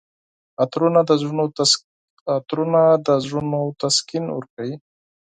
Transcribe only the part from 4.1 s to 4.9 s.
ورکوي.